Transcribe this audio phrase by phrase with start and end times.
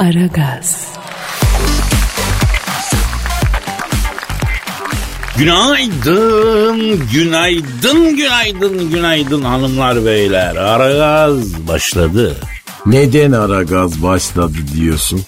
[0.00, 0.88] Aragaz.
[5.38, 10.56] Günaydın, günaydın, günaydın, günaydın hanımlar beyler.
[10.56, 12.36] Aragaz başladı.
[12.86, 15.22] Neden ara gaz başladı diyorsun?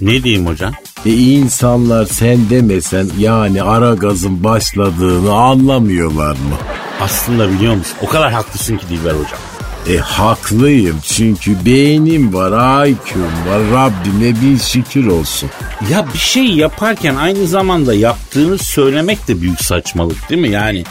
[0.00, 0.72] Ne diyeyim hocam?
[1.06, 6.56] E insanlar sen demesen yani ara gazın başladığını anlamıyorlar mı?
[7.00, 7.96] Aslında biliyor musun?
[8.02, 9.57] O kadar haklısın ki Dilber hocam.
[9.88, 15.50] E haklıyım çünkü beynim var, IQ'm var, Rabbime bir şükür olsun.
[15.90, 20.50] Ya bir şey yaparken aynı zamanda yaptığını söylemek de büyük saçmalık değil mi?
[20.50, 20.84] Yani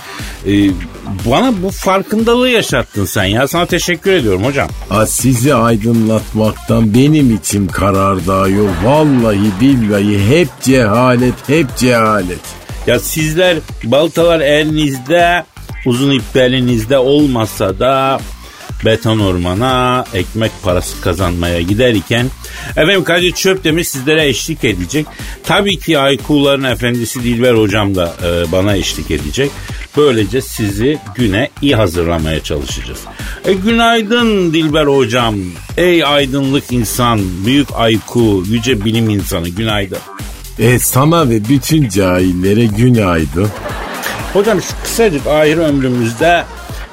[0.47, 0.51] e,
[1.25, 3.47] bana bu farkındalığı yaşattın sen ya.
[3.47, 4.69] Sana teşekkür ediyorum hocam.
[4.89, 8.67] A sizi aydınlatmaktan benim içim karardağıyor.
[8.83, 12.39] Vallahi billahi hep cehalet, hep cehalet.
[12.87, 15.45] Ya sizler baltalar elinizde,
[15.85, 18.19] uzun ip belinizde olmasa da
[18.85, 22.27] beton ormana ekmek parası kazanmaya giderken
[22.69, 25.05] efendim Kadir Çöptemir sizlere eşlik edecek.
[25.43, 29.51] Tabii ki Aykuların efendisi Dilber hocam da e, bana eşlik edecek.
[29.97, 32.99] Böylece sizi güne iyi hazırlamaya çalışacağız.
[33.45, 35.35] E, günaydın Dilber hocam.
[35.77, 39.99] Ey aydınlık insan, büyük Ayku, yüce bilim insanı günaydın.
[40.59, 43.47] E sana ve bütün cahillere günaydın.
[44.33, 46.43] Hocam şu kısacık ahir ömrümüzde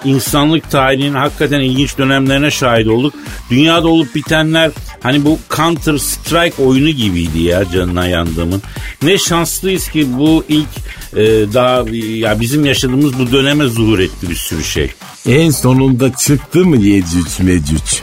[0.04, 3.14] insanlık tarihinin hakikaten ilginç dönemlerine şahit olduk.
[3.50, 4.70] Dünyada olup bitenler
[5.02, 8.62] hani bu Counter Strike oyunu gibiydi ya canına yandığımın.
[9.02, 10.68] Ne şanslıyız ki bu ilk
[11.16, 11.24] e,
[11.54, 14.90] daha ya bizim yaşadığımız bu döneme zuhur etti bir sürü şey.
[15.28, 18.02] En sonunda çıktı mı Yecüc Mecüc?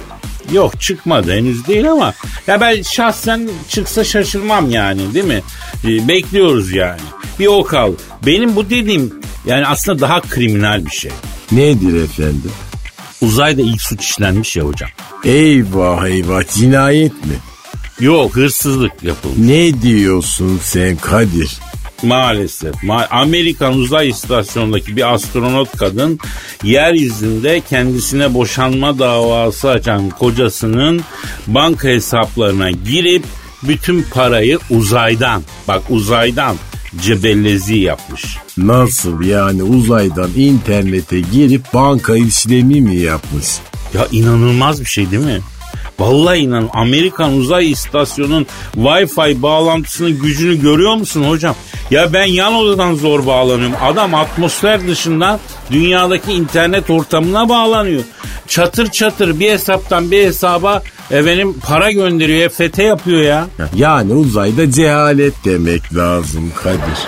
[0.54, 2.14] Yok çıkmadı henüz değil ama
[2.48, 5.42] ya ben şahsen çıksa şaşırmam yani değil mi?
[5.84, 7.02] E, bekliyoruz yani.
[7.40, 7.94] Bir o kal.
[8.26, 9.14] Benim bu dediğim
[9.46, 11.12] yani aslında daha kriminal bir şey.
[11.52, 12.52] Nedir efendim?
[13.22, 14.90] Uzayda ilk suç işlenmiş ya hocam.
[15.26, 17.34] Eyvah eyvah cinayet mi?
[18.00, 19.38] Yok hırsızlık yapılmış.
[19.38, 21.52] Ne diyorsun sen Kadir?
[22.04, 22.76] Maalesef.
[22.76, 26.20] Ma- Amerikan uzay istasyonundaki bir astronot kadın
[26.64, 31.02] yeryüzünde kendisine boşanma davası açan kocasının
[31.48, 33.24] banka hesaplarına girip
[33.64, 36.56] bütün parayı uzaydan bak uzaydan
[37.00, 38.38] cebellezi yapmış.
[38.58, 43.48] Nasıl yani uzaydan internete girip banka işlemi mi yapmış?
[43.94, 45.40] Ya inanılmaz bir şey değil mi?
[46.00, 51.56] Vallahi inan Amerikan uzay istasyonunun Wi-Fi bağlantısının gücünü görüyor musun hocam?
[51.92, 53.76] Ya ben yan odadan zor bağlanıyorum.
[53.84, 55.40] Adam atmosfer dışından
[55.72, 58.04] dünyadaki internet ortamına bağlanıyor.
[58.48, 63.48] Çatır çatır bir hesaptan bir hesaba efendim para gönderiyor, EFT yapıyor ya.
[63.76, 67.00] Yani uzayda cehalet demek lazım Kadir.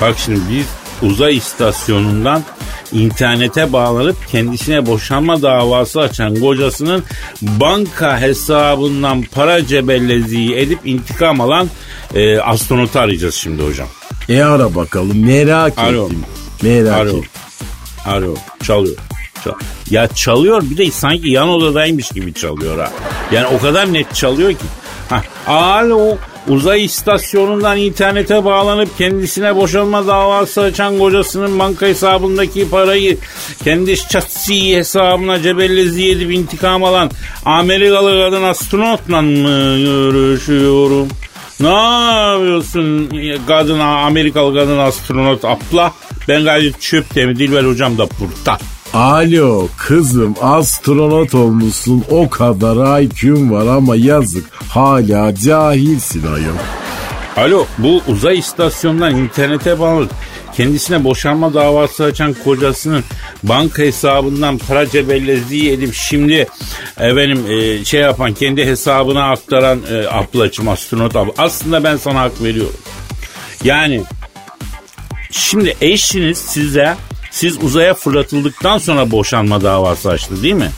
[0.00, 0.66] Bak şimdi biz
[1.10, 2.42] uzay istasyonundan
[2.92, 7.04] internete bağlanıp kendisine boşanma davası açan kocasının
[7.42, 11.68] banka hesabından para cebelleziği edip intikam alan
[12.14, 13.88] e, astronotu arayacağız şimdi hocam.
[14.28, 16.04] E ara bakalım merak Alo.
[16.06, 16.24] ettim.
[16.62, 17.08] Merak Alo.
[17.08, 17.30] ettim.
[18.06, 18.34] Alo.
[18.62, 18.96] Çalıyor.
[19.44, 19.54] Çal-
[19.90, 22.92] ya çalıyor bir de sanki yan odadaymış gibi çalıyor ha.
[23.32, 24.64] Yani o kadar net çalıyor ki.
[25.10, 26.16] Ha, alo
[26.48, 33.18] uzay istasyonundan internete bağlanıp kendisine boşanma davası açan kocasının banka hesabındaki parayı
[33.64, 37.10] kendi şahsi hesabına cebellezi edip intikam alan
[37.44, 41.08] Amerikalı kadın astronotla mı görüşüyorum?
[41.60, 43.10] Ne yapıyorsun
[43.46, 45.92] kadın Amerikalı kadın astronot abla?
[46.28, 48.58] Ben gayet çöp mi Dilber hocam da burada.
[48.94, 56.56] Alo kızım astronot olmuşsun o kadar IQ'm var ama yazık hala cahilsin ayol.
[57.36, 60.08] Alo bu uzay istasyonundan internete bağlı
[60.56, 63.04] kendisine boşanma davası açan kocasının
[63.42, 66.46] banka hesabından para cebellezliği edip şimdi
[66.96, 71.32] efendim e, şey yapan kendi hesabına aktaran e, ablacım astronot abla.
[71.38, 72.80] Aslında ben sana hak veriyorum.
[73.64, 74.02] Yani
[75.30, 76.96] şimdi eşiniz size
[77.38, 80.70] siz uzaya fırlatıldıktan sonra boşanma davası açtı değil mi?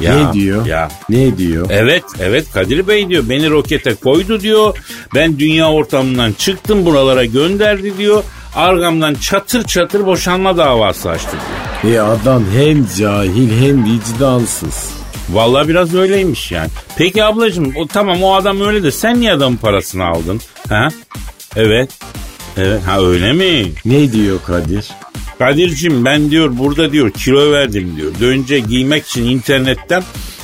[0.00, 0.66] ne diyor?
[0.66, 1.66] Ya Ne diyor?
[1.70, 3.28] Evet, evet Kadir Bey diyor.
[3.28, 4.78] Beni rokete koydu diyor.
[5.14, 8.24] Ben dünya ortamından çıktım buralara gönderdi diyor.
[8.54, 11.36] Argamdan çatır çatır boşanma davası açtı
[11.84, 11.94] diyor.
[11.94, 14.90] E adam hem cahil hem vicdansız.
[15.30, 16.68] Vallahi biraz öyleymiş yani.
[16.96, 20.40] Peki ablacığım o tamam o adam öyle de sen niye adamın parasını aldın?
[20.68, 20.88] Ha?
[21.56, 21.90] Evet.
[22.56, 23.72] Evet ha öyle mi?
[23.84, 24.88] Ne diyor Kadir?
[25.42, 28.32] Kadir'cim ben diyor burada diyor kilo verdim diyor.
[28.32, 30.02] Önce giymek için internetten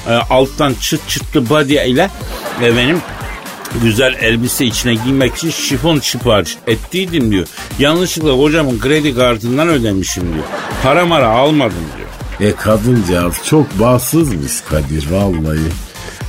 [0.09, 2.11] e, alttan çıt çıtlı body ile
[2.61, 2.99] ve benim
[3.83, 7.47] güzel elbise içine giymek için şifon sipariş ettiydim diyor.
[7.79, 10.45] Yanlışlıkla hocamın kredi kartından ödemişim diyor.
[10.83, 12.51] Para mara almadım diyor.
[12.51, 15.59] E kadıncağız çok bahtsızmış Kadir vallahi.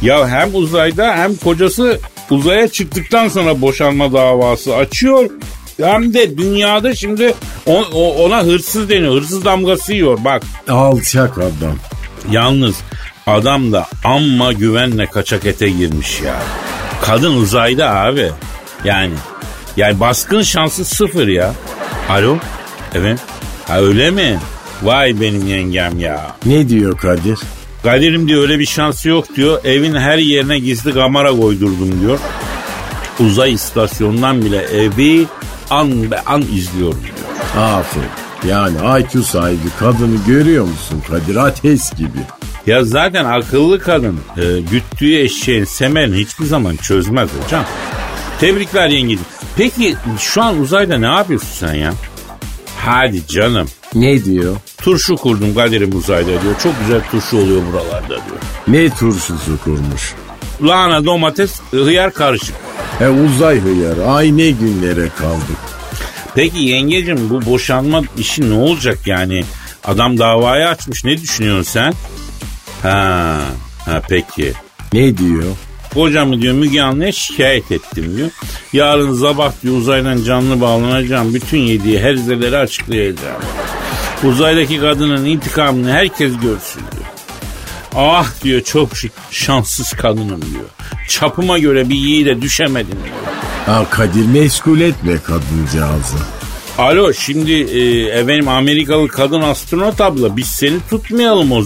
[0.01, 2.00] Ya hem uzayda hem kocası
[2.30, 5.30] uzaya çıktıktan sonra boşanma davası açıyor.
[5.81, 7.33] Hem de dünyada şimdi
[8.17, 9.15] ona hırsız deniyor.
[9.15, 10.43] Hırsız damgası yiyor bak.
[10.69, 11.75] Alçak adam.
[12.31, 12.75] Yalnız
[13.27, 16.35] adam da amma güvenle kaçak ete girmiş ya.
[17.01, 18.31] Kadın uzayda abi.
[18.83, 19.13] Yani
[19.77, 21.53] yani baskın şansı sıfır ya.
[22.09, 22.37] Alo?
[22.95, 23.19] Evet.
[23.67, 24.39] Ha öyle mi?
[24.83, 26.35] Vay benim yengem ya.
[26.45, 27.39] Ne diyor Kadir?
[27.83, 29.65] Kadir'im diyor öyle bir şansı yok diyor.
[29.65, 32.19] Evin her yerine gizli kamera koydurdum diyor.
[33.19, 35.25] Uzay istasyonundan bile evi
[35.69, 37.63] an be an izliyorum diyor.
[37.66, 38.10] Aferin.
[38.48, 41.36] Yani IQ sahibi kadını görüyor musun Kadir?
[41.36, 42.19] Ateş gibi.
[42.68, 47.63] Ya zaten akıllı kadın e, güttüğü eşeğin semerini hiçbir zaman çözmez hocam.
[48.39, 49.25] Tebrikler yengeciğim.
[49.57, 51.94] Peki şu an uzayda ne yapıyorsun sen ya?
[52.77, 53.68] Hadi canım.
[53.95, 54.56] Ne diyor?
[54.77, 56.56] Turşu kurdum Kadir'im uzayda diyor.
[56.63, 58.39] Çok güzel turşu oluyor buralarda diyor.
[58.68, 60.13] Ne turşusu kurmuş?
[60.63, 62.56] Lahana, domates, hıyar karışık.
[63.01, 64.06] E uzay hıyarı.
[64.06, 65.57] Ay ne günlere kaldık.
[66.36, 69.44] Peki yengecim bu boşanma işi ne olacak yani?
[69.84, 71.04] Adam davayı açmış.
[71.04, 71.94] Ne düşünüyorsun sen?
[72.84, 73.38] Ha,
[73.86, 74.54] ha peki.
[74.94, 75.44] Ne diyor?
[75.94, 78.30] Kocamı diyor Müge Anlı'ya şikayet ettim diyor.
[78.74, 81.34] Yarın sabah diyor uzaydan canlı bağlanacağım.
[81.34, 83.42] Bütün yediği herzeleri açıklayacağım.
[84.24, 87.19] Uzaydaki kadının intikamını herkes görsün diyor.
[87.95, 88.89] Ah diyor çok
[89.31, 90.65] şanssız kadınım diyor.
[91.07, 93.15] Çapıma göre bir yiğide düşemedim diyor.
[93.65, 96.18] Ha Kadir meşgul etme kadıncağızı.
[96.77, 101.63] Alo şimdi e, efendim Amerikalı kadın astronot abla biz seni tutmayalım o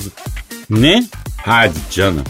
[0.70, 1.04] Ne?
[1.46, 2.24] Hadi canım.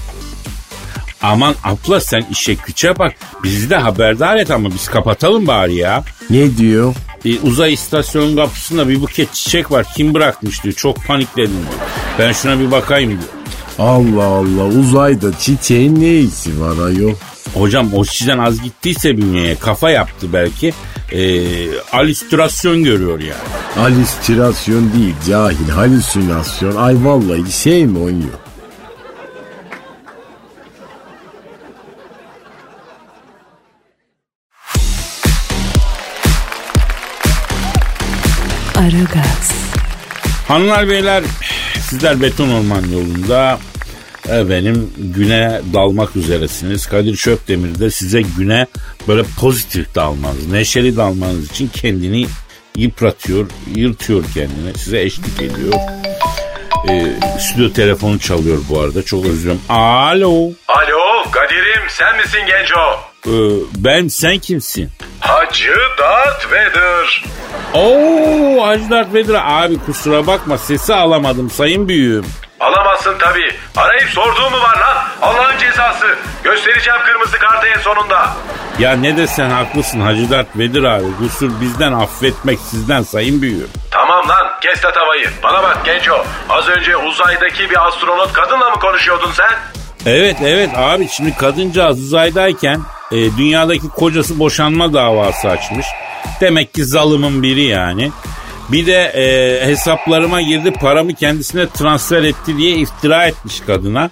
[1.22, 3.13] Aman abla sen işe güce bak.
[3.44, 6.04] Bizi de haberdar et ama biz kapatalım bari ya.
[6.30, 6.95] Ne diyor?
[7.25, 9.86] E, uzay istasyonun kapısında bir buket çiçek var.
[9.95, 10.75] Kim bırakmış diyor.
[10.75, 11.90] Çok panikledim diyor.
[12.19, 13.43] Ben şuna bir bakayım diyor.
[13.80, 17.14] Allah Allah uzayda çiçeğin ne işi var ayol?
[17.54, 20.74] Hocam oksijen az gittiyse bünyeye kafa yaptı belki.
[21.12, 21.42] E,
[21.92, 23.88] alüstrasyon görüyor yani.
[23.88, 26.75] Alüstrasyon değil cahil halüsinasyon.
[26.75, 28.34] Ay vallahi şey mi oynuyor?
[38.76, 39.52] Aragaz.
[40.48, 41.24] Hanımlar beyler
[41.94, 43.60] sizler beton orman yolunda
[44.25, 46.88] efendim güne dalmak üzeresiniz.
[46.88, 48.68] Kadir Şöpdemir de size güne
[49.07, 52.25] böyle pozitif dalmanız, neşeli dalmanız için kendini
[52.75, 54.78] yıpratıyor, yırtıyor kendini.
[54.78, 55.74] Size eşlik ediyor.
[56.90, 59.04] Ee, stüdyo telefonu çalıyor bu arada.
[59.04, 59.62] Çok özür dilerim.
[59.69, 60.51] Alo.
[60.68, 63.03] Alo Kadir'im sen misin Genco?
[63.28, 63.31] Ee,
[63.78, 64.90] ben sen kimsin?
[65.20, 67.24] Hacı Darth Vader.
[67.74, 72.25] Oo Hacı Darth Vader abi kusura bakma sesi alamadım sayın büyüğüm.
[72.60, 73.52] Alamazsın tabii.
[73.75, 74.98] Arayıp sorduğu mu var lan?
[75.22, 76.06] Allah'ın cezası.
[76.44, 78.30] Göstereceğim kırmızı kartı en sonunda.
[78.80, 81.06] Ya ne desen haklısın Hacı Dert Vedir abi.
[81.19, 83.69] Kusur bizden affetmek sizden sayın büyüğüm.
[83.92, 85.30] Tamam lan kes tavayı.
[85.44, 86.26] Bana bak Genco.
[86.50, 89.52] Az önce uzaydaki bir astronot kadınla mı konuşuyordun sen?
[90.06, 92.81] Evet evet abi şimdi kadıncağız uzaydayken
[93.13, 95.86] e, dünyadaki kocası boşanma davası açmış.
[96.42, 98.12] Demek ki zalımın biri yani.
[98.69, 104.10] Bir de e, hesaplarıma girdi paramı kendisine transfer etti diye iftira etmiş kadına.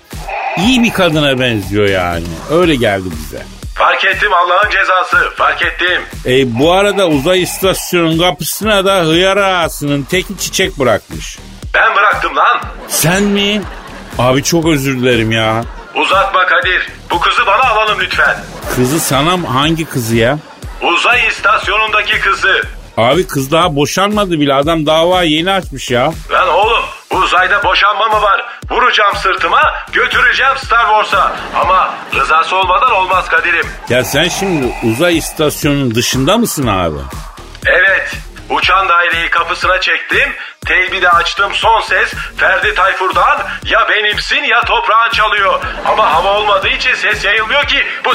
[0.57, 2.25] İyi bir kadına benziyor yani.
[2.51, 3.44] Öyle geldi bize.
[3.75, 5.36] Fark ettim Allah'ın cezası.
[5.36, 6.01] Fark ettim.
[6.25, 11.37] E, bu arada uzay istasyonunun kapısına da hıyar ağasının teki çiçek bırakmış.
[11.73, 12.61] Ben bıraktım lan.
[12.87, 13.61] Sen mi?
[14.18, 15.64] Abi çok özür dilerim ya.
[15.95, 16.90] Uzatma Kadir.
[17.11, 18.37] Bu kızı bana alalım lütfen.
[18.75, 20.37] Kızı sana hangi kızı ya?
[20.81, 22.61] Uzay istasyonundaki kızı.
[22.97, 26.13] Abi kız daha boşanmadı bile adam dava yeni açmış ya.
[26.31, 28.45] Lan oğlum uzayda boşanma mı var?
[28.71, 29.61] Vuracağım sırtıma
[29.94, 31.35] götüreceğim Star Wars'a.
[31.56, 33.65] Ama rızası olmadan olmaz Kadir'im.
[33.89, 36.97] Ya sen şimdi uzay istasyonunun dışında mısın abi?
[37.65, 38.11] Evet
[38.52, 40.30] Uçan daireyi kapısına çektim.
[40.66, 45.60] Teybi de açtım son ses Ferdi Tayfur'dan ya benimsin ya toprağın çalıyor.
[45.86, 48.10] Ama hava olmadığı için ses yayılmıyor ki bu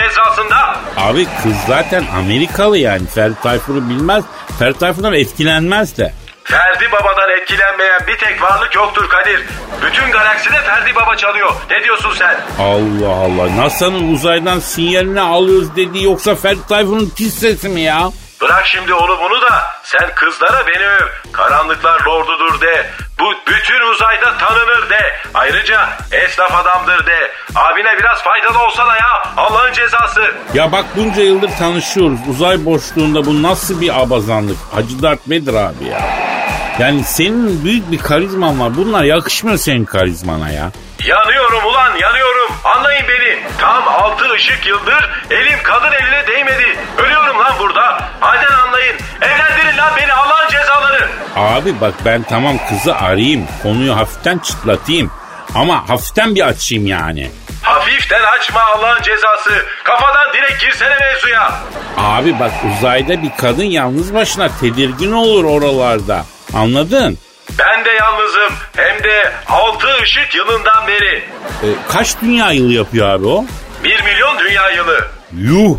[0.00, 0.76] mezrasında.
[0.96, 4.24] Abi kız zaten Amerikalı yani Ferdi Tayfur'u bilmez.
[4.58, 6.14] Ferdi Tayfur'dan etkilenmez de.
[6.44, 9.40] Ferdi Baba'dan etkilenmeyen bir tek varlık yoktur Kadir.
[9.86, 11.52] Bütün galakside Ferdi Baba çalıyor.
[11.70, 12.36] Ne diyorsun sen?
[12.60, 13.56] Allah Allah.
[13.56, 18.10] NASA'nın uzaydan sinyalini alıyoruz dediği yoksa Ferdi Tayfur'un pis sesi mi ya?
[18.40, 21.06] Bırak şimdi onu bunu da sen kızlara beni öv.
[21.32, 22.86] Karanlıklar lordudur de.
[23.20, 25.16] Bu bütün uzayda tanınır de.
[25.34, 27.32] Ayrıca esnaf adamdır de.
[27.54, 29.22] Abine biraz faydalı olsana ya.
[29.36, 30.34] Allah'ın cezası.
[30.54, 32.18] Ya bak bunca yıldır tanışıyoruz.
[32.30, 34.56] Uzay boşluğunda bu nasıl bir abazanlık?
[34.74, 36.00] Hacı Dert Vedir abi ya.
[36.78, 38.76] Yani senin büyük bir karizman var.
[38.76, 40.70] Bunlar yakışmıyor senin karizmana ya.
[41.04, 42.52] Yanıyorum ulan yanıyorum.
[42.64, 43.38] Anlayın beni.
[43.58, 46.77] Tam altı ışık yıldır elim kadın eline değmedi.
[51.38, 53.46] Abi bak ben tamam kızı arayayım.
[53.62, 55.10] Konuyu hafiften çıtlatayım.
[55.54, 57.30] Ama hafiften bir açayım yani.
[57.62, 59.66] Hafiften açma Allah'ın cezası.
[59.84, 61.52] Kafadan direkt girsene mevzuya.
[61.96, 66.24] Abi bak uzayda bir kadın yalnız başına tedirgin olur oralarda.
[66.54, 67.18] Anladın?
[67.58, 68.52] Ben de yalnızım.
[68.76, 71.16] Hem de altı ışık yılından beri.
[71.62, 73.44] E, kaç dünya yılı yapıyor abi o?
[73.84, 75.06] Bir milyon dünya yılı.
[75.36, 75.76] Yuh!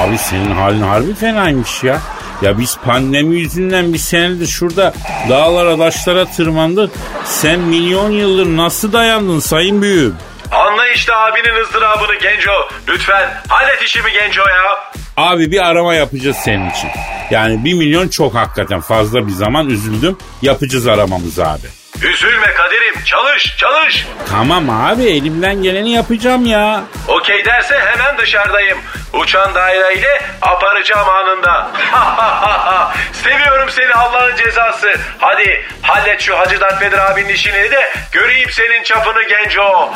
[0.00, 1.98] Abi senin halin harbi fenaymış ya.
[2.42, 4.94] Ya biz pandemi yüzünden bir senedir şurada
[5.28, 6.90] dağlara taşlara tırmandık.
[7.24, 10.16] Sen milyon yıldır nasıl dayandın sayın büyüğüm?
[10.50, 12.52] Anla işte abinin ızdırabını Genco.
[12.88, 14.92] Lütfen hallet işimi Genco ya.
[15.16, 16.90] Abi bir arama yapacağız senin için.
[17.30, 20.18] Yani bir milyon çok hakikaten fazla bir zaman üzüldüm.
[20.42, 21.83] Yapacağız aramamızı abi.
[22.02, 24.06] Üzülme Kadir'im çalış çalış.
[24.30, 26.80] Tamam abi elimden geleni yapacağım ya.
[27.08, 28.78] Okey derse hemen dışarıdayım.
[29.12, 31.70] Uçan daireyle aparacağım anında.
[33.12, 34.94] Seviyorum seni Allah'ın cezası.
[35.18, 39.90] Hadi hallet şu Hacı Dert Vedir abinin işini de göreyim senin çapını Genco.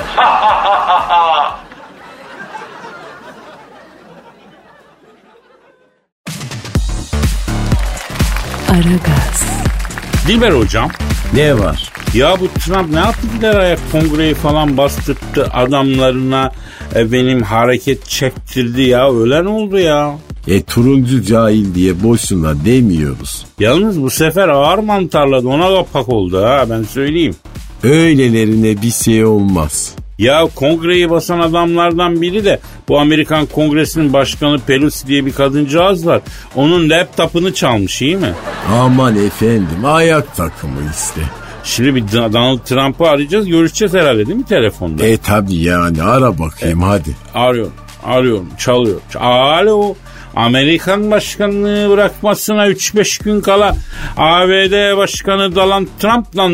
[8.71, 9.45] Aragaz,
[10.27, 10.91] Dilber hocam
[11.35, 11.93] Ne var?
[12.15, 16.53] ya bu Trump ne yaptı gider ayak kongreyi falan bastırttı adamlarına
[16.95, 20.19] e, benim hareket çektirdi ya ölen oldu ya.
[20.49, 23.47] E turuncu cahil diye boşuna demiyoruz.
[23.61, 27.35] Yalnız bu sefer ağır mantarladı ona kapak oldu ha ben söyleyeyim.
[27.83, 29.95] Öylelerine bir şey olmaz.
[30.19, 36.21] Ya kongreyi basan adamlardan biri de bu Amerikan Kongresi'nin başkanı Pelosi diye bir kadıncağız var.
[36.55, 38.33] Onun laptopunu çalmış iyi mi?
[38.73, 41.21] Aman efendim ayak takımı işte.
[41.65, 45.07] Şimdi bir Donald Trump'ı arayacağız görüşeceğiz herhalde değil mi telefonda?
[45.07, 47.17] E tabi yani ara bakayım hadi.
[47.35, 47.73] Arıyorum,
[48.05, 49.01] arıyorum, çalıyor.
[49.21, 49.95] Alo,
[50.37, 53.77] Amerikan başkanlığı bırakmasına 3-5 gün kala
[54.17, 56.49] ABD Başkanı Donald Trump'la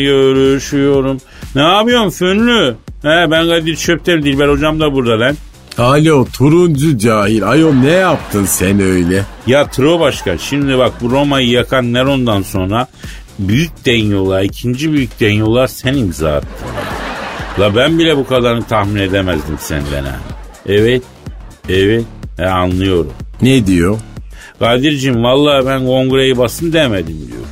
[0.00, 1.20] görüşüyorum?
[1.54, 2.74] Ne yapıyorsun Fönlü?
[3.02, 5.36] He ben Kadir Çöptel Dilber hocam da burada lan.
[5.78, 9.24] Alo turuncu cahil ayol ne yaptın sen öyle?
[9.46, 12.86] Ya Tro Başkan şimdi bak bu Roma'yı yakan Neron'dan sonra
[13.38, 16.68] büyük denyolar, ikinci büyük denyolar sen imza attın.
[17.60, 20.16] La ben bile bu kadarını tahmin edemezdim senden ha.
[20.66, 21.02] Evet,
[21.68, 22.04] evet,
[22.38, 23.12] e, anlıyorum.
[23.42, 23.98] Ne diyor?
[24.58, 27.44] Kadir'cim vallahi ben kongreyi basın demedim diyor.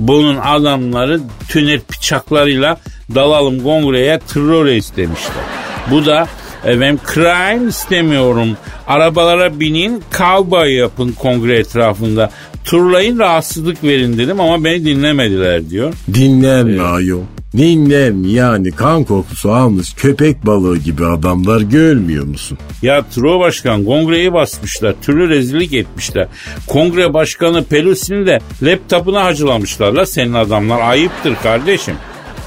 [0.00, 2.80] Bunun adamları tüner bıçaklarıyla
[3.14, 5.44] dalalım kongreye terör istemişler.
[5.90, 6.28] Bu da
[6.64, 8.56] efendim crime istemiyorum.
[8.86, 12.30] Arabalara binin cowboy yapın kongre etrafında.
[12.64, 15.94] Turlayın rahatsızlık verin dedim ama beni dinlemediler diyor.
[16.14, 17.20] Dinler mi ayol?
[17.56, 22.58] Dinler mi yani kan kokusu almış köpek balığı gibi adamlar görmüyor musun?
[22.82, 24.94] Ya Tro Başkan kongreyi basmışlar.
[25.02, 26.28] Türlü rezillik etmişler.
[26.66, 30.80] Kongre başkanı Pelosi'ni de laptopuna hacılamışlar la senin adamlar.
[30.80, 31.94] Ayıptır kardeşim.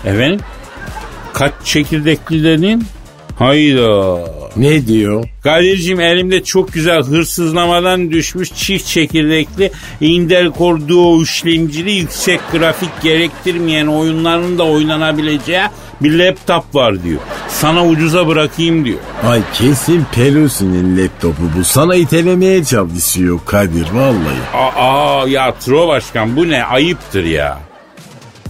[0.05, 0.39] Efendim?
[1.33, 2.83] Kaç çekirdekli dedin?
[3.36, 4.17] Hayda.
[4.57, 5.25] Ne diyor?
[5.43, 13.88] Kadir'cim elimde çok güzel hırsızlamadan düşmüş çift çekirdekli Intel Core Duo işlemcili yüksek grafik gerektirmeyen
[13.88, 15.62] oyunların da oynanabileceği
[16.01, 17.19] bir laptop var diyor.
[17.50, 19.00] Sana ucuza bırakayım diyor.
[19.27, 21.63] Ay kesin Pelosi'nin laptopu bu.
[21.63, 24.74] Sana itelemeye çalışıyor Kadir vallahi.
[24.77, 27.60] Aa ya Tro Başkan bu ne ayıptır ya.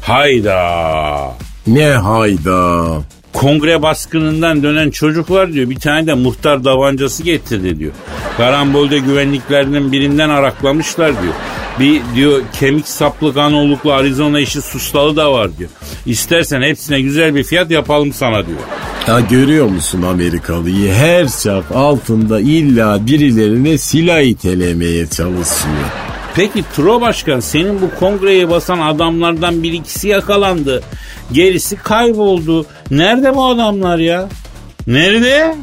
[0.02, 1.34] Hayda.
[1.68, 2.88] Ne hayda.
[3.34, 7.92] Kongre baskınından dönen çocuklar diyor bir tane de muhtar davancası getirdi diyor.
[8.38, 11.34] Karambolde güvenliklerinin birinden araklamışlar diyor.
[11.80, 15.70] Bir diyor kemik saplı kan oluklu Arizona işi suslalı da var diyor.
[16.06, 18.60] İstersen hepsine güzel bir fiyat yapalım sana diyor.
[19.08, 20.94] Ya görüyor musun Amerikalıyı?
[20.94, 25.76] Her çap altında illa birilerine silah itelemeye çalışıyor.
[26.36, 30.84] Peki Tro Başkan senin bu kongreyi basan adamlardan bir ikisi yakalandı.
[31.32, 32.66] Gerisi kayboldu.
[32.92, 34.30] Nerede bu adamlar ya?
[34.88, 35.56] Nerede?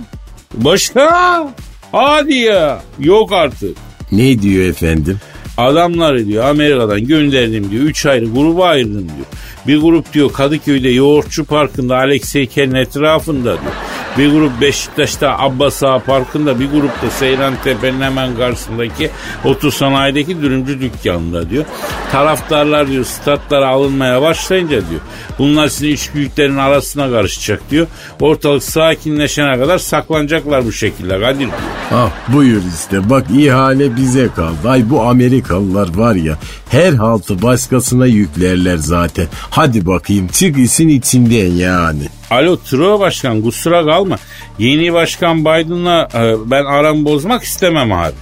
[0.54, 1.48] Başka?
[1.92, 2.82] Hadi ya.
[2.98, 3.76] Yok artık.
[4.12, 5.18] Ne diyor efendim?
[5.56, 7.82] Adamları diyor Amerika'dan gönderdim diyor.
[7.82, 9.26] Üç ayrı gruba ayırdım diyor.
[9.66, 13.72] Bir grup diyor Kadıköy'de Yoğurtçu Parkı'nda Alex Heykel'in etrafında diyor.
[14.20, 19.10] Bir grup Beşiktaş'ta Abbas Ağa Parkı'nda bir grup da Seyran Tepe'nin hemen karşısındaki
[19.44, 21.64] otosanayideki dürümcü dükkanında diyor.
[22.12, 25.00] Taraftarlar diyor statlara alınmaya başlayınca diyor.
[25.38, 27.86] Bunlar sizin üç büyüklerin arasına karışacak diyor.
[28.20, 31.50] Ortalık sakinleşene kadar saklanacaklar bu şekilde Kadir diyor.
[31.94, 34.68] Ah buyur işte bak ihale bize kaldı.
[34.68, 39.26] Ay bu Amerikalılar var ya her haltı başkasına yüklerler zaten.
[39.50, 42.19] Hadi bakayım çık işin içinden yani.
[42.30, 44.16] Alo Truva Başkan kusura kalma.
[44.58, 48.14] Yeni Başkan Biden'la e, ben aramı bozmak istemem abi.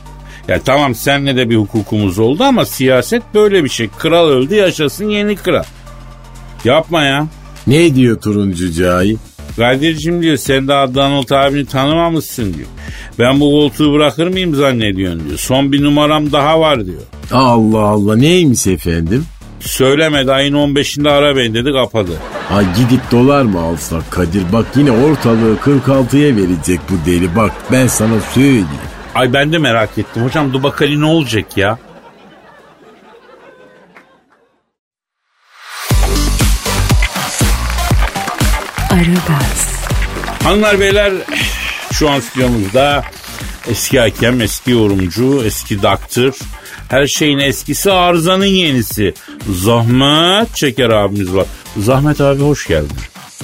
[0.48, 3.88] Ya tamam senle de bir hukukumuz oldu ama siyaset böyle bir şey.
[3.98, 5.64] Kral öldü yaşasın yeni kral.
[6.64, 7.26] Yapma ya.
[7.66, 9.16] Ne diyor turuncu cahil?
[9.56, 12.66] Kadir'cim diyor sen daha Donald abini tanımamışsın diyor.
[13.18, 15.38] Ben bu koltuğu bırakır mıyım zannediyorsun diyor.
[15.38, 17.02] Son bir numaram daha var diyor.
[17.32, 19.24] Allah Allah neymiş efendim?
[19.60, 22.12] Söylemedi ayın 15'inde ara beni dedi kapadı.
[22.48, 24.52] Ha gidip dolar mı alsak Kadir?
[24.52, 27.36] Bak yine ortalığı 46'ya verecek bu deli.
[27.36, 28.66] Bak ben sana söyleyeyim.
[29.14, 30.24] Ay ben de merak ettim.
[30.24, 31.78] Hocam Dubakali ne olacak ya?
[38.90, 39.68] Aragaz,
[40.44, 41.12] Hanımlar beyler
[41.92, 43.04] şu an stüdyomuzda
[43.68, 46.34] eski hakem, eski yorumcu, eski daktır.
[46.88, 49.14] Her şeyin eskisi arızanın yenisi.
[49.52, 51.47] Zahmet Çeker abimiz var.
[51.76, 52.97] Zahmet abi hoş geldin.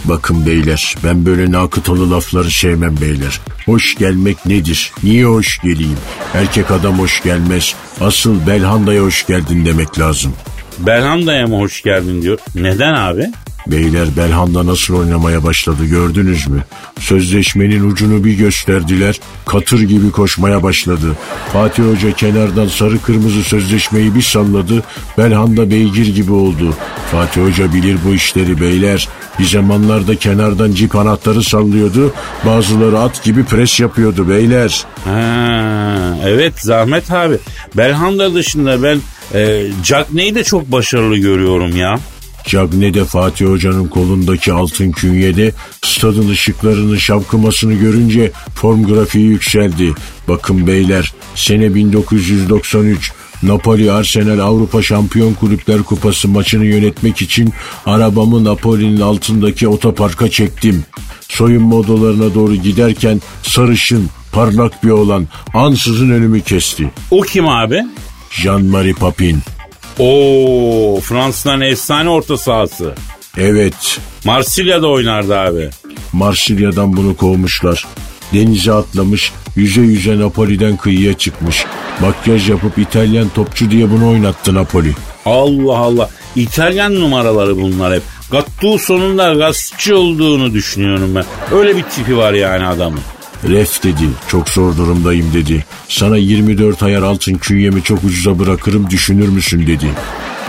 [0.05, 3.41] Bakın beyler ben böyle nakıtalı lafları sevmem beyler.
[3.67, 4.93] Hoş gelmek nedir?
[5.03, 5.99] Niye hoş geleyim?
[6.35, 7.75] Erkek adam hoş gelmez.
[8.01, 10.33] Asıl Belhanda'ya hoş geldin demek lazım.
[10.79, 12.39] Belhanda'ya mı hoş geldin diyor.
[12.55, 13.31] Neden abi?
[13.67, 16.65] Beyler Belhanda nasıl oynamaya başladı gördünüz mü?
[17.01, 19.21] Sözleşmenin ucunu bir gösterdiler.
[19.47, 21.07] Katır gibi koşmaya başladı.
[21.53, 24.83] Fatih Hoca kenardan sarı kırmızı sözleşmeyi bir salladı.
[25.19, 26.75] Belhanda beygir gibi oldu.
[27.13, 29.09] Fatih Hoca bilir bu işleri beyler.
[29.39, 32.15] Bir zamanlarda kenardan cip anahtarı sallıyordu.
[32.47, 34.85] Bazıları at gibi pres yapıyordu beyler.
[35.05, 37.39] Ha, evet Zahmet abi.
[37.77, 39.01] Belhanda dışında ben
[39.35, 41.99] e, Jack Ney'i de çok başarılı görüyorum ya.
[42.47, 49.95] Cagney'de Fatih Hoca'nın kolundaki altın künyede stadın ışıklarını şapkımasını görünce form grafiği yükseldi.
[50.29, 57.53] Bakın beyler sene 1993 Napoli Arsenal Avrupa Şampiyon Kulüpler Kupası maçını yönetmek için
[57.87, 60.85] arabamı Napoli'nin altındaki otoparka çektim.
[61.29, 66.91] Soyunma odalarına doğru giderken sarışın, parlak bir olan ansızın önümü kesti.
[67.11, 67.83] O kim abi?
[68.31, 69.54] Jean-Marie Papin.
[69.99, 72.95] Oo Fransa'nın efsane orta sahası.
[73.39, 75.71] Evet, Marsilya'da oynardı abi.
[76.13, 77.87] Marsilya'dan bunu kovmuşlar.
[78.33, 81.65] Denize atlamış, yüze yüze Napoli'den kıyıya çıkmış.
[82.01, 84.93] Makyaj yapıp İtalyan topçu diye bunu oynattı Napoli.
[85.27, 86.11] Allah Allah.
[86.37, 88.03] İtalyan numaraları bunlar hep.
[88.31, 91.25] Gattuso'nun gazeteci olduğunu düşünüyorum ben.
[91.57, 93.01] Öyle bir tipi var yani adamın.
[93.49, 95.65] Ref dedi, çok zor durumdayım dedi.
[95.89, 99.87] Sana 24 ayar altın künyemi çok ucuza bırakırım düşünür müsün dedi.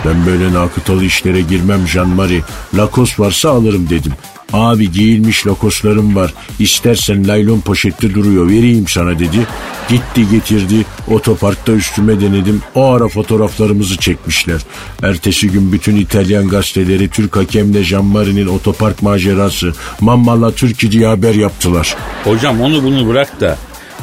[0.04, 2.42] Ben böyle nakıtalı işlere girmem Jean-Marie.
[2.74, 4.12] Lakos varsa alırım dedim.
[4.52, 6.34] Abi giyilmiş lakoslarım var.
[6.58, 9.46] İstersen laylon poşette duruyor vereyim sana dedi.
[9.88, 10.84] Gitti getirdi.
[11.10, 12.62] Otoparkta üstüme denedim.
[12.74, 14.60] O ara fotoğraflarımızı çekmişler.
[15.02, 19.72] Ertesi gün bütün İtalyan gazeteleri Türk hakemle Jean-Marie'nin otopark macerası.
[20.00, 21.96] Mammalla Türkiye diye haber yaptılar.
[22.24, 23.58] Hocam onu bunu bırak da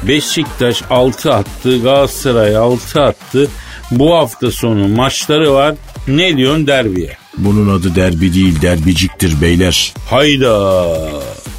[0.07, 3.49] Beşiktaş 6 attı, Galatasaray 6 attı.
[3.91, 5.75] Bu hafta sonu maçları var.
[6.07, 7.22] Ne diyorsun derbiye?
[7.37, 9.93] Bunun adı derbi değil derbiciktir beyler.
[10.09, 10.85] Hayda.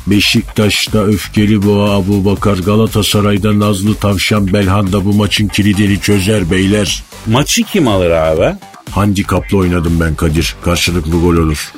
[0.06, 7.02] Beşiktaş'ta öfkeli boğa Abu Bakar Galatasaray'da Nazlı Tavşan Belhanda bu maçın kilidini çözer beyler.
[7.26, 8.56] Maçı kim alır abi?
[8.90, 10.54] Handikaplı oynadım ben Kadir.
[10.64, 11.72] Karşılıklı gol olur.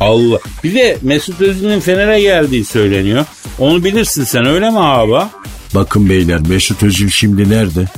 [0.00, 0.38] Allah.
[0.64, 3.24] Bir de Mesut Özil'in Fener'e geldiği söyleniyor.
[3.58, 5.26] Onu bilirsin sen öyle mi abi?
[5.74, 7.88] Bakın beyler Mesut Özil şimdi nerede?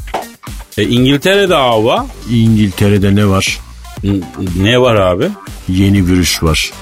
[0.79, 2.07] E, İngiltere'de abi.
[2.31, 3.59] İngiltere'de ne var?
[4.61, 5.29] Ne var abi?
[5.69, 6.73] Yeni virüs var.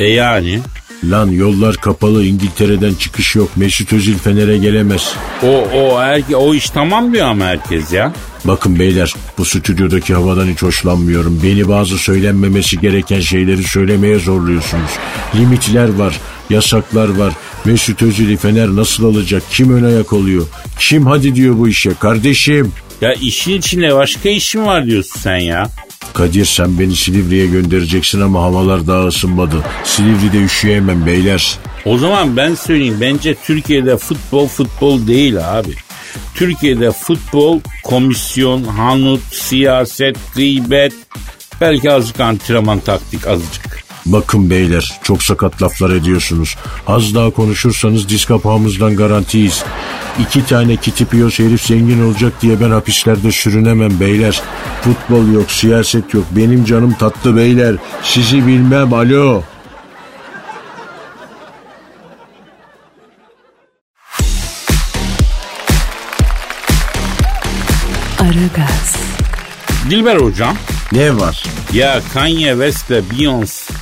[0.00, 0.60] E yani.
[1.04, 3.48] Lan yollar kapalı İngiltere'den çıkış yok.
[3.56, 5.14] Mesut Özil Fener'e gelemez.
[5.42, 8.12] O o erke, o iş tamam diyor ama herkes ya.
[8.44, 11.40] Bakın beyler bu stüdyodaki havadan hiç hoşlanmıyorum.
[11.42, 14.90] Beni bazı söylenmemesi gereken şeyleri söylemeye zorluyorsunuz.
[15.34, 17.32] Limitler var, yasaklar var.
[17.64, 19.42] Mesut Özil'i Fener nasıl alacak?
[19.50, 20.46] Kim ön ayak oluyor?
[20.78, 21.94] Kim hadi diyor bu işe?
[21.94, 22.72] Kardeşim.
[23.00, 25.70] Ya işin içinde başka işin var diyorsun sen ya.
[26.14, 29.64] Kadir sen beni Silivri'ye göndereceksin ama havalar daha ısınmadı.
[29.84, 31.58] Silivri'de üşüyemem beyler.
[31.84, 35.74] O zaman ben söyleyeyim bence Türkiye'de futbol futbol değil abi.
[36.34, 40.92] Türkiye'de futbol komisyon, hanut, siyaset, gıybet,
[41.60, 43.71] belki azıcık antrenman taktik azıcık.
[44.06, 46.56] Bakın beyler çok sakat laflar ediyorsunuz.
[46.86, 49.64] Az daha konuşursanız diz kapağımızdan garantiyiz.
[50.20, 54.40] İki tane kitipiyos herif zengin olacak diye ben hapislerde sürünemem beyler.
[54.82, 56.24] Futbol yok, siyaset yok.
[56.36, 57.76] Benim canım tatlı beyler.
[58.02, 59.42] Sizi bilmem alo.
[68.20, 68.96] Aragaz,
[69.90, 70.56] Dilber hocam
[70.92, 71.44] Ne var?
[71.72, 73.72] ya Kanye West ile Beyoncé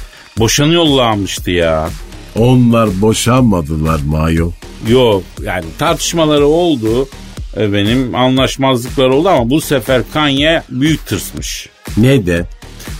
[0.40, 1.88] boşanıyorlarmıştı ya.
[2.36, 4.52] Onlar boşanmadılar mı ayol?
[4.88, 7.08] Yok yani tartışmaları oldu.
[7.56, 11.68] E, benim anlaşmazlıklar oldu ama bu sefer Kanye büyük tırsmış.
[11.96, 12.46] Ne de?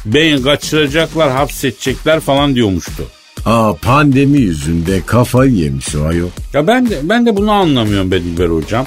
[0.06, 3.04] Beni kaçıracaklar, hapsedecekler falan diyormuştu.
[3.46, 6.28] Aa pandemi yüzünde kafayı yemiş o ayol.
[6.54, 8.84] Ya ben de ben de bunu anlamıyorum be Dilber hocam.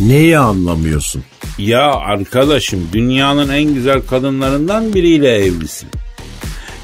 [0.00, 1.24] Neyi anlamıyorsun?
[1.58, 5.88] Ya arkadaşım dünyanın en güzel kadınlarından biriyle evlisin.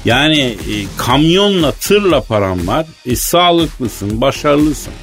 [0.05, 2.85] Yani e, kamyonla tırla param var.
[3.05, 4.93] E, sağlıklısın, başarılısın.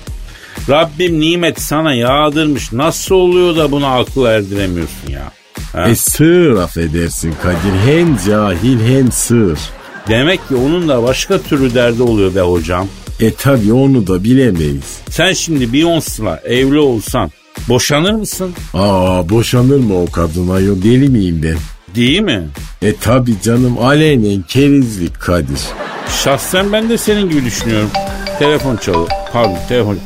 [0.68, 2.72] Rabbim nimet sana yağdırmış.
[2.72, 5.32] Nasıl oluyor da buna akıl erdiremiyorsun ya?
[5.72, 5.88] Ha?
[5.88, 7.78] E sığır affedersin Kadir.
[7.86, 9.58] Hem cahil hem sığır.
[10.08, 12.88] Demek ki onun da başka türlü derdi oluyor be hocam.
[13.20, 14.98] E tabi onu da bilemeyiz.
[15.10, 17.30] Sen şimdi Beyoncé'la evli olsan
[17.68, 18.52] boşanır mısın?
[18.74, 21.56] Aa boşanır mı o kadın ayol deli miyim ben?
[21.94, 22.48] Değil mi?
[22.82, 25.60] E tabi canım alenen kerizlik Kadir.
[26.24, 27.90] Şahsen ben de senin gibi düşünüyorum.
[28.38, 29.08] Telefon çalıyor.
[29.32, 29.98] Pardon telefon.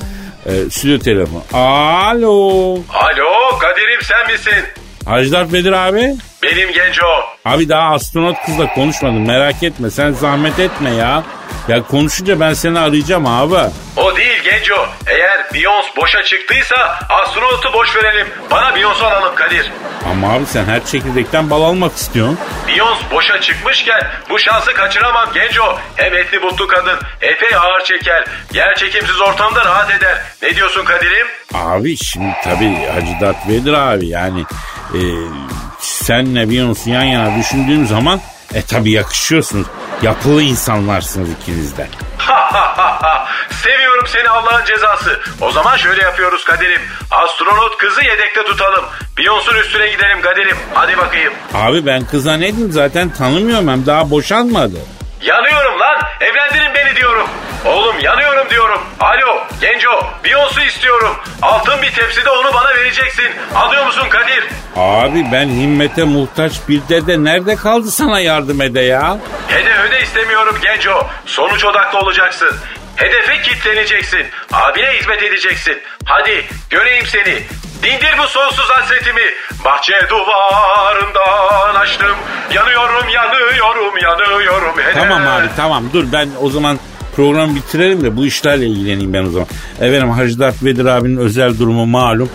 [0.46, 1.42] Ee, stüdyo telefon.
[1.52, 2.72] Alo.
[2.74, 4.83] Alo Kadir'im sen misin?
[5.06, 6.14] Hajdar Bedir abi.
[6.42, 7.06] Benim Genco.
[7.44, 11.22] Abi daha astronot kızla konuşmadım merak etme sen zahmet etme ya.
[11.68, 13.54] Ya konuşunca ben seni arayacağım abi.
[13.96, 14.86] O değil Genco.
[15.06, 18.26] Eğer Beyoncé boşa çıktıysa astronotu boş verelim.
[18.50, 19.70] Bana Beyoncé alalım Kadir.
[20.10, 22.38] Ama abi sen her çekirdekten bal almak istiyorsun.
[22.68, 25.78] Beyoncé boşa çıkmışken bu şansı kaçıramam Genco.
[25.96, 28.24] Hem etli butlu kadın epey ağır çeker.
[28.54, 30.22] Yer çekimsiz ortamda rahat eder.
[30.42, 31.26] Ne diyorsun Kadir'im?
[31.54, 34.44] Abi şimdi tabii Hacı Dert Vedir abi yani
[34.94, 35.02] e,
[35.80, 38.20] senle Beyoncé yan yana düşündüğüm zaman
[38.54, 39.66] e tabii yakışıyorsunuz.
[40.02, 41.88] Yapılı insanlarsınız ikiniz de.
[43.50, 45.20] Seviyorum seni Allah'ın cezası.
[45.40, 46.80] O zaman şöyle yapıyoruz Kadir'im.
[47.11, 48.85] Astronot kızı yedekte tutalım.
[49.16, 50.57] Beyoncé'nun üstüne gidelim Kadir'im.
[50.74, 51.33] Hadi bakayım.
[51.54, 54.76] Abi ben kıza ne diyeyim zaten tanımıyorum hem daha boşanmadı.
[55.22, 55.96] Yanıyorum lan.
[56.20, 57.28] Evlendirin beni diyorum.
[57.64, 58.81] Oğlum yanıyorum diyorum.
[59.00, 61.16] Alo Genco Beyoncé istiyorum.
[61.42, 63.31] Altın bir tepside onu bana vereceksin.
[63.55, 64.44] Alıyor musun Kadir?
[64.77, 69.18] Abi ben himmete muhtaç bir dede nerede kaldı sana yardım ede ya?
[69.48, 71.07] Hede öde istemiyorum Genco.
[71.27, 72.57] Sonuç odaklı olacaksın.
[72.96, 74.27] Hedefe kitleneceksin.
[74.53, 75.83] Abine hizmet edeceksin.
[76.05, 77.38] Hadi göreyim seni.
[77.83, 79.22] Dindir bu sonsuz hasretimi.
[79.64, 82.16] Bahçe duvarından açtım.
[82.55, 84.79] Yanıyorum, yanıyorum, yanıyorum.
[84.79, 84.92] Hede.
[84.92, 86.79] Tamam abi tamam dur ben o zaman
[87.16, 89.48] programı bitirelim de bu işlerle ilgileneyim ben o zaman.
[89.81, 92.29] Efendim Hacı Dert Vedir abinin özel durumu malum.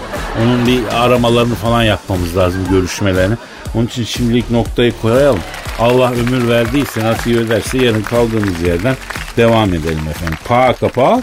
[0.43, 3.35] Onun bir aramalarını falan yapmamız lazım görüşmelerini.
[3.75, 5.39] Onun için şimdilik noktayı koyalım.
[5.79, 8.95] Allah ömür verdiyse nasip ederse yarın kaldığımız yerden
[9.37, 10.37] devam edelim efendim.
[10.47, 11.21] Paka paka.